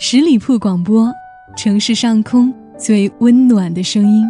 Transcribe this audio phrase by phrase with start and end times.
[0.00, 1.12] 十里铺广播，
[1.56, 4.24] 城市上空最温暖的声音。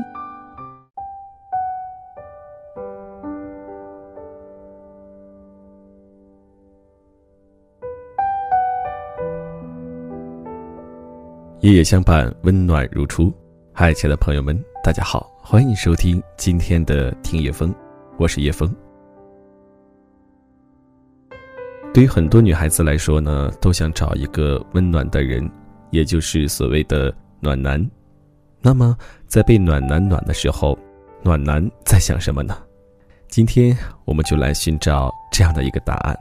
[11.60, 13.30] 夜夜相伴，温暖如初。
[13.74, 17.74] 嗨，亲爱的朋友们，大家好，欢迎收听今天的听夜风，
[18.16, 18.74] 我是叶风。
[21.98, 25.50] 对于很多女孩子来说呢，都想找一个温暖的人，
[25.90, 27.84] 也就是所谓的暖男。
[28.60, 30.78] 那么，在被暖男暖的时候，
[31.24, 32.56] 暖男在想什么呢？
[33.26, 36.16] 今天我们就来寻找这样的一个答案。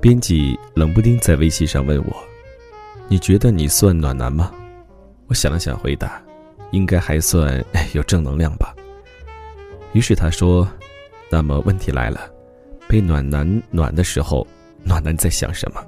[0.00, 2.16] 编辑冷不丁在微信上问我
[3.10, 4.48] ：“你觉得你算暖男吗？”
[5.30, 6.20] 我想了想，回答
[6.72, 8.74] ：“应该还算有正能量吧。”
[9.94, 10.68] 于是他说
[11.30, 12.28] ：“那么问题来了，
[12.88, 14.44] 被暖男暖的时候，
[14.82, 15.80] 暖男在想什么？”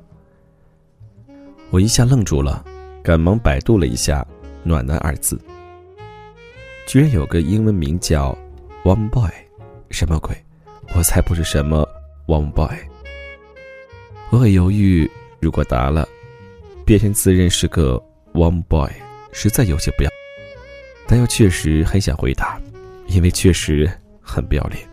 [1.70, 2.64] 我一下愣住了，
[3.02, 4.24] 赶忙百度了一下
[4.62, 5.36] “暖男”二字，
[6.86, 8.38] 居然有个英文名叫
[8.84, 9.28] “warm boy”，
[9.90, 10.36] 什么鬼？
[10.94, 11.84] 我才不是什么
[12.28, 12.70] “warm boy”。
[14.30, 16.06] 我很犹豫，如果答了，
[16.86, 18.00] 别人自认是个
[18.34, 18.88] “warm boy”。
[19.32, 20.10] 实在有些不要，
[21.06, 22.60] 但又确实很想回答，
[23.06, 24.86] 因为确实很不要脸。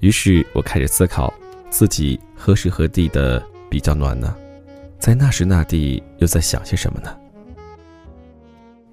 [0.00, 1.32] 于是我开始思考，
[1.70, 4.36] 自己何时何地的比较暖呢？
[4.98, 7.16] 在那时那地又在想些什么呢？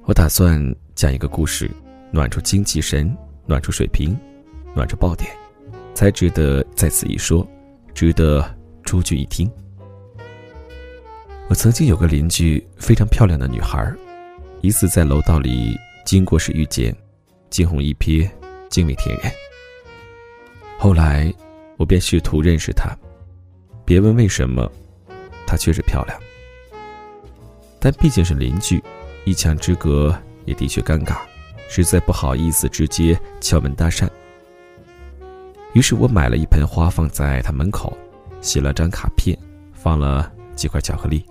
[0.03, 0.61] 我打算
[0.93, 1.71] 讲一个故事，
[2.11, 4.17] 暖出精气神，暖出水平，
[4.75, 5.31] 暖出爆点，
[5.93, 7.47] 才值得在此一说，
[7.93, 8.45] 值得
[8.83, 9.49] 出句一听。
[11.49, 13.93] 我曾经有个邻居，非常漂亮的女孩。
[14.63, 16.95] 一次在楼道里经过时遇见，
[17.49, 18.31] 惊鸿一瞥，
[18.69, 19.29] 惊为天人。
[20.79, 21.33] 后来，
[21.75, 22.97] 我便试图认识她，
[23.83, 24.71] 别问为什么，
[25.45, 26.17] 她确实漂亮。
[27.77, 28.81] 但毕竟是邻居，
[29.25, 31.17] 一墙之隔也的确尴尬，
[31.67, 34.07] 实在不好意思直接敲门搭讪。
[35.73, 37.91] 于是我买了一盆花放在她门口，
[38.39, 39.37] 写了张卡片，
[39.73, 41.25] 放了几块巧克力。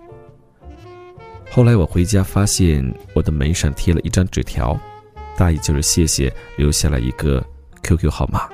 [1.55, 2.83] 后来我回家发现
[3.13, 4.75] 我的门上贴了一张纸条，
[5.37, 7.45] 大意就是谢谢留下了一个
[7.83, 8.49] QQ 号码。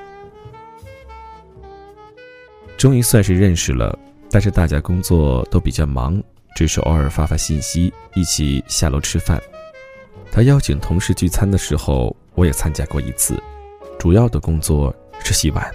[2.77, 3.97] 终于算是认识了，
[4.29, 6.21] 但是大家工作都比较忙，
[6.57, 9.41] 只是偶尔发发信息，一起下楼吃饭。
[10.29, 13.41] 他邀请同事聚餐的时候，我也参加过一次，
[13.97, 14.93] 主要的工作
[15.23, 15.65] 是洗碗。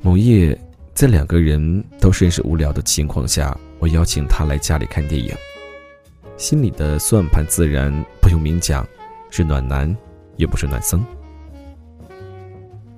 [0.00, 0.58] 某夜，
[0.94, 3.54] 在两个人都甚是无聊的情况下。
[3.80, 5.34] 我邀请他来家里看电影，
[6.36, 8.86] 心里的算盘自然不用明讲，
[9.30, 9.96] 是暖男，
[10.36, 11.02] 也不是暖僧。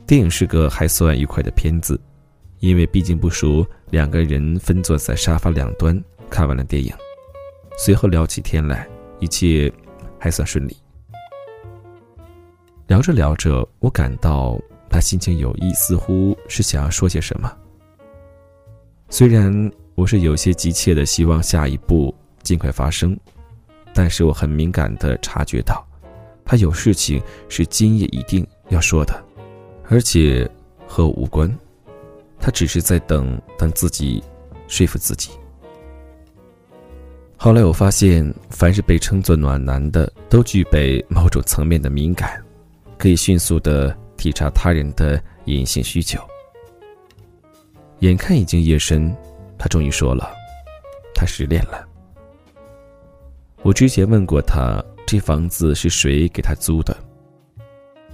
[0.09, 1.99] 电影是个还算愉快的片子，
[2.59, 5.99] 因为毕竟不熟，两个人分坐在沙发两端
[6.29, 6.93] 看完了电影，
[7.79, 8.89] 随后聊起天来，
[9.21, 9.73] 一切
[10.19, 10.77] 还算顺利。
[12.89, 14.61] 聊着聊着，我感到
[14.91, 17.57] 他心情有意，似乎是想要说些什么，
[19.11, 19.73] 虽然。
[20.03, 23.17] 我是有些急切的希望下一步尽快发生，
[23.95, 25.87] 但是我很敏感的察觉到，
[26.45, 29.25] 他有事情是今夜一定要说的，
[29.89, 30.51] 而且
[30.89, 31.49] 和我无关，
[32.41, 34.21] 他只是在等等自己
[34.67, 35.31] 说服自己。
[37.37, 42.43] 后来我发现，凡是被称作暖男的，都具备某种层面的敏感，
[42.99, 46.21] 可以迅速的体察他人的隐性需求。
[48.01, 49.17] 眼看已经夜深。
[49.63, 50.35] 他终于说了，
[51.15, 51.87] 他失恋了。
[53.63, 56.97] 我之前问过他，这房子是谁给他租的？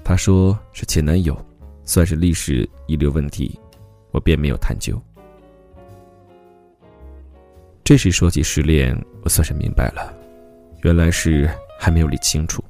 [0.04, 1.34] 他说是前男友，
[1.86, 3.58] 算是历史遗留问题，
[4.10, 5.00] 我便没有探究。
[7.82, 10.14] 这时说起失恋，我算是明白了，
[10.82, 11.48] 原来是
[11.80, 12.62] 还没有理清楚。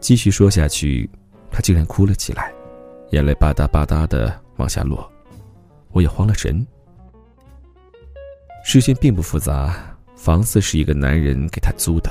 [0.00, 1.08] 继续说下去，
[1.48, 2.52] 他竟然哭了起来，
[3.12, 5.08] 眼泪吧嗒吧嗒的往下落，
[5.92, 6.66] 我也慌了神。
[8.62, 9.74] 事情并不复杂，
[10.14, 12.10] 房子是一个男人给他租的。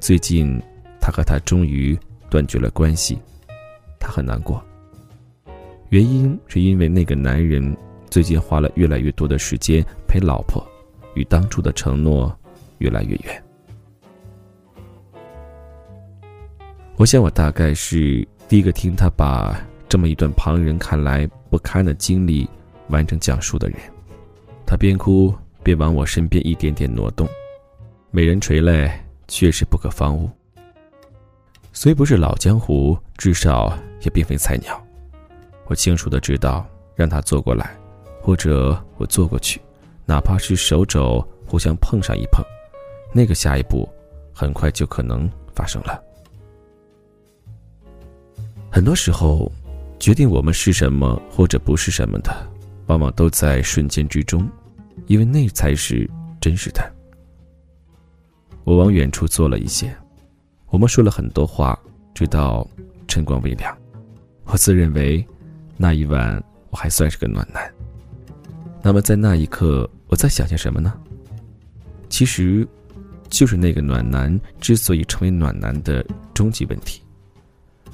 [0.00, 0.60] 最近，
[1.00, 1.98] 他和他终于
[2.28, 3.18] 断绝了关系，
[3.98, 4.62] 他很难过。
[5.88, 7.74] 原因是因为那个男人
[8.10, 10.64] 最近花了越来越多的时间陪老婆，
[11.14, 12.36] 与当初的承诺
[12.78, 13.42] 越来越远。
[16.96, 19.58] 我想，我大概是第一个听他把
[19.88, 22.46] 这么一段旁人看来不堪的经历
[22.88, 23.78] 完整讲述的人。
[24.66, 25.32] 他边哭。
[25.66, 27.28] 便往我身边一点点挪动，
[28.12, 28.88] 美人垂泪，
[29.26, 30.30] 确实不可方物。
[31.72, 34.80] 虽不是老江湖，至少也并非菜鸟。
[35.64, 36.64] 我清楚的知道，
[36.94, 37.76] 让他坐过来，
[38.22, 39.60] 或者我坐过去，
[40.04, 42.44] 哪怕是手肘互相碰上一碰，
[43.12, 43.88] 那个下一步，
[44.32, 46.00] 很快就可能发生了。
[48.70, 49.50] 很多时候，
[49.98, 52.32] 决定我们是什么或者不是什么的，
[52.86, 54.48] 往往都在瞬间之中，
[55.06, 56.08] 因为那才是
[56.40, 56.92] 真实的。
[58.64, 59.94] 我往远处坐了一些，
[60.70, 61.78] 我们说了很多话，
[62.14, 62.66] 直到
[63.06, 63.76] 晨光微亮。
[64.44, 65.24] 我自认为，
[65.76, 67.72] 那一晚我还算是个暖男。
[68.82, 70.94] 那么在那一刻，我在想些什么呢？
[72.08, 72.66] 其实，
[73.28, 77.02] 就是那个暖男之所以成为暖男的终极问题。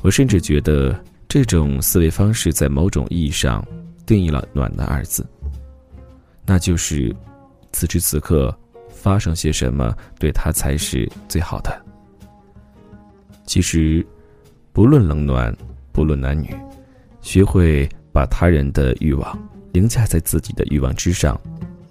[0.02, 0.98] 我甚至觉得，
[1.28, 3.66] 这种思维方式在某种意义上
[4.04, 5.26] 定义了“暖男”二字。
[6.44, 7.14] 那就是，
[7.72, 8.56] 此时此刻
[8.88, 11.84] 发生些什么，对他才是最好的。
[13.46, 14.04] 其实，
[14.72, 15.54] 不论冷暖，
[15.92, 16.54] 不论男女，
[17.20, 19.38] 学会把他人的欲望
[19.72, 21.40] 凌驾在自己的欲望之上，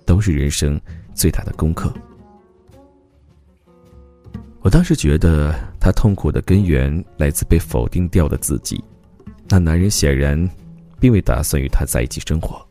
[0.06, 0.80] 都是人生
[1.14, 1.94] 最大的功课。
[4.62, 8.84] 我当时觉得，他痛苦的根源来自被否定掉的自己。
[9.50, 10.50] 那男人显然，
[11.00, 12.64] 并未打算与他在一起生活，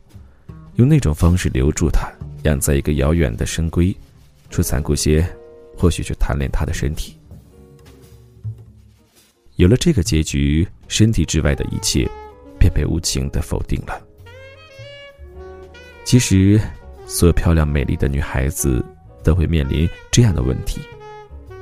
[0.81, 2.11] 用那种方式留住他，
[2.41, 3.95] 养在一个遥远的深闺。
[4.49, 5.23] 说残酷些，
[5.77, 7.15] 或许是贪恋他的身体。
[9.57, 12.09] 有了这个结局，身体之外的一切，
[12.57, 14.01] 便被无情的否定了。
[16.03, 16.59] 其实，
[17.05, 18.83] 所有漂亮美丽的女孩子，
[19.23, 20.81] 都会面临这样的问题。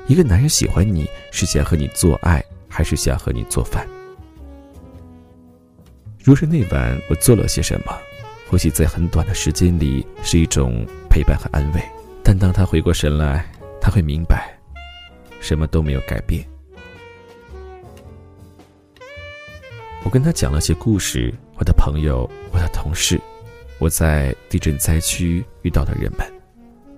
[0.08, 3.86] 一个男人喜欢你是想和你做爱，还是想和你做饭？
[6.24, 7.92] 若是那晚我做了些什么，
[8.50, 11.82] 或许在很短的时间里是一种陪伴和安慰，
[12.24, 13.46] 但当他回过神来，
[13.80, 14.58] 他会明白，
[15.40, 16.44] 什么都没有改变。
[20.04, 23.22] 我跟他讲了些故事，我的朋友，我的同事，
[23.78, 26.26] 我在地震灾区遇到的人们，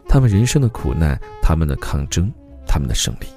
[0.08, 2.32] 他们人生的苦难，他们的抗争。
[2.74, 3.28] 他们的胜利。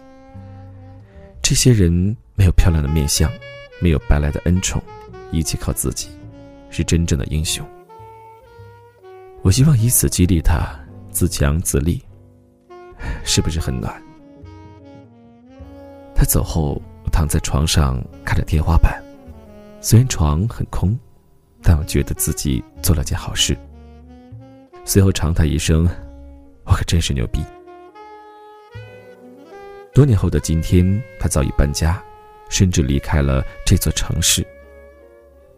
[1.42, 3.28] 这些人没有漂亮的面相，
[3.80, 4.80] 没有白来的恩宠，
[5.32, 6.08] 一切靠自己，
[6.70, 7.66] 是真正的英雄。
[9.44, 10.74] 我希望以此激励他
[11.10, 12.02] 自强自立，
[13.24, 14.02] 是不是很暖？
[16.14, 19.04] 他走后，我躺在床上看着天花板，
[19.82, 20.98] 虽然床很空，
[21.62, 23.54] 但我觉得自己做了件好事。
[24.86, 25.86] 随后长叹一声
[26.64, 27.44] ：“我可真是牛逼。”
[29.92, 32.02] 多年后的今天，他早已搬家，
[32.48, 34.42] 甚至离开了这座城市。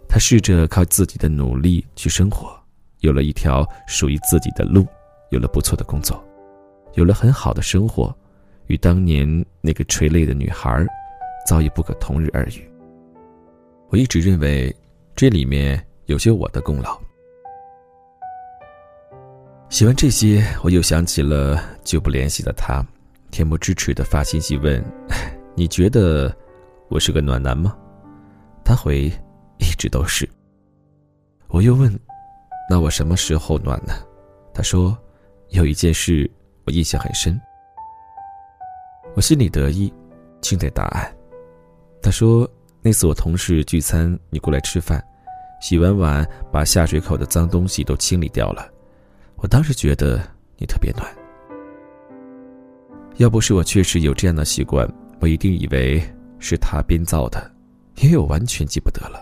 [0.09, 2.59] 他试着靠自己的努力去生活，
[3.01, 4.87] 有了一条属于自己的路，
[5.31, 6.23] 有了不错的工作，
[6.95, 8.15] 有了很好的生活，
[8.67, 10.87] 与当年那个垂泪的女孩，
[11.47, 12.69] 早已不可同日而语。
[13.89, 14.75] 我一直认为，
[15.15, 16.99] 这里面有些我的功劳。
[19.69, 22.85] 写完这些，我又想起了久不联系的他。
[23.33, 24.83] 恬不知耻的发信息问
[25.55, 26.35] ：“你觉得
[26.89, 27.77] 我是个暖男吗？”
[28.65, 29.11] 他回
[29.59, 30.29] ：“一直都是。”
[31.49, 31.93] 我又问
[32.69, 33.93] ：“那我什么时候暖呢？”
[34.53, 34.97] 他说
[35.51, 36.29] ：“有一件事
[36.65, 37.41] 我印象很深。”
[39.15, 39.93] 我心里得意，
[40.41, 41.17] 静待答案。
[42.03, 42.49] 他说
[42.83, 45.03] ：“那次我同事聚餐，你过来吃饭，
[45.61, 48.71] 洗完碗把下水口的脏东西都清理掉了。
[49.37, 50.21] 我当时觉得
[50.59, 51.07] 你特别暖。”
[53.17, 54.87] 要不是我确实有这样的习惯，
[55.21, 56.03] 我一定以为
[56.39, 57.51] 是他编造的，
[58.03, 59.19] 因为我完全记不得了。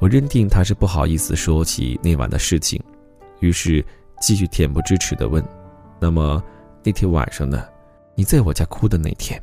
[0.00, 2.80] 我认定他是不好意思说起那晚的事情，
[3.40, 3.84] 于是
[4.20, 5.44] 继续恬不知耻的问
[5.98, 6.42] ：“那么
[6.84, 7.64] 那天晚上呢？
[8.14, 9.40] 你在我家哭的那天？”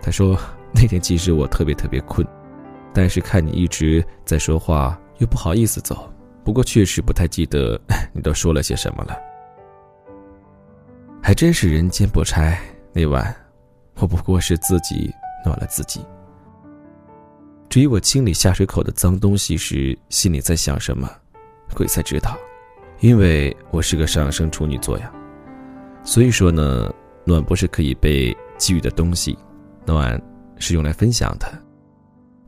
[0.00, 0.38] 他说
[0.72, 2.26] ：“那天其实我特别特别困，
[2.94, 6.08] 但是看你一直在说话，又不好意思走。
[6.44, 7.78] 不过确实不太记得
[8.14, 9.18] 你都说了些什么了。”
[11.20, 12.58] 还真是人间不拆。
[12.92, 13.34] 那晚，
[13.96, 15.12] 我不过是自己
[15.44, 16.00] 暖了自己。
[17.68, 21.10] 至于我清理下水口的脏东西时心里在想什么，
[21.74, 22.36] 鬼才知道。
[23.00, 25.12] 因为我是个上升处女座呀，
[26.02, 26.92] 所以说呢，
[27.24, 29.38] 暖不是可以被给予的东西，
[29.84, 30.20] 暖
[30.56, 31.46] 是用来分享的。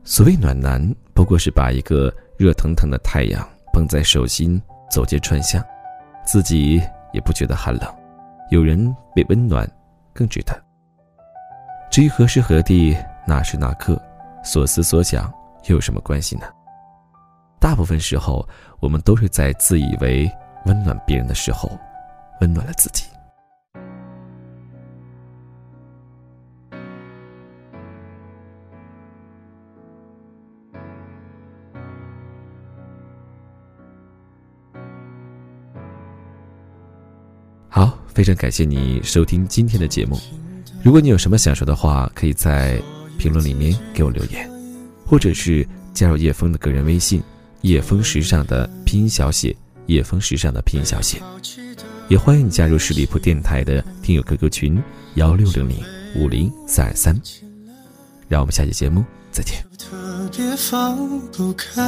[0.03, 4.59] 所谓暖男，不过是把一个热腾腾的太阳捧在手心，
[4.89, 5.63] 走街串巷，
[6.25, 6.81] 自己
[7.13, 7.87] 也不觉得寒冷。
[8.49, 9.69] 有人被温暖，
[10.13, 10.61] 更值得。
[11.91, 12.97] 至于何时何地、
[13.27, 14.01] 哪时哪刻，
[14.43, 15.31] 所思所想
[15.67, 16.45] 又有什么关系呢？
[17.59, 18.47] 大部分时候
[18.79, 20.27] 我们都是在自以为
[20.65, 21.69] 温暖别人的时候
[22.41, 23.05] 温暖了自己。
[37.69, 40.17] 好非常感谢你收听今天的节目。
[40.83, 42.81] 如果你有什么想说的话可以在
[43.21, 44.49] 评论里面给我留言，
[45.05, 47.21] 或者是加入叶枫的个人微信
[47.61, 51.21] “叶枫时尚”的拼音小写“叶枫时尚”的拼音小写。
[52.07, 55.77] 也欢迎你加入十里铺电台的听友 QQ 群幺六零零
[56.15, 57.15] 五零三二三。
[58.27, 59.63] 让我们下期节目再见。
[60.35, 61.79] 别放不开，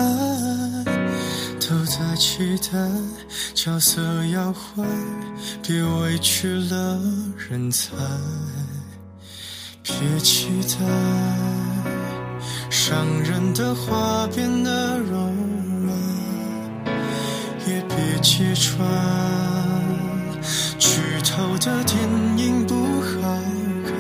[1.60, 2.78] 都在期待
[3.56, 4.84] 角色要坏，
[5.66, 7.02] 别委屈了
[7.50, 7.90] 人才。
[9.84, 10.80] 别期待
[12.70, 15.18] 伤人的话变得柔
[15.82, 15.94] 软，
[17.68, 18.88] 也别揭穿
[20.80, 21.98] 剧透的电
[22.38, 23.38] 影不好
[23.84, 23.92] 看。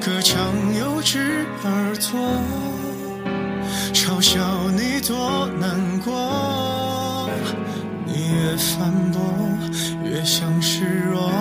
[0.00, 0.38] 隔墙
[0.78, 2.18] 有只耳朵，
[3.92, 4.40] 嘲笑
[4.70, 6.43] 你多难过。
[8.44, 9.22] 越反驳，
[10.04, 11.32] 越像示弱，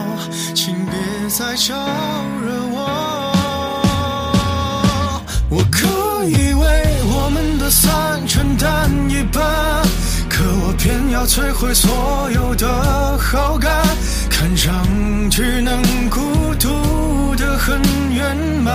[0.55, 0.93] 请别
[1.27, 1.75] 再招
[2.41, 2.79] 惹我。
[5.49, 5.85] 我可
[6.23, 6.63] 以为
[7.03, 9.43] 我们的散承担一半，
[10.29, 13.69] 可我偏要摧毁所有的好感，
[14.29, 14.73] 看上
[15.29, 16.21] 去能孤
[16.57, 17.81] 独的很
[18.13, 18.71] 圆满。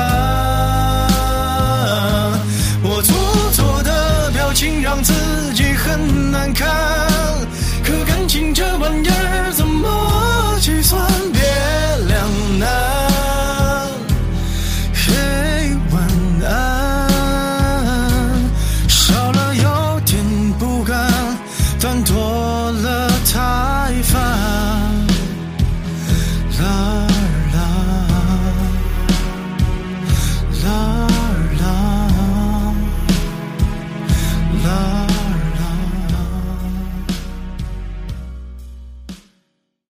[2.83, 3.17] 我做
[3.53, 5.15] 作的表情让自
[5.55, 7.08] 己很难看，可感
[8.89, 9.18] 情这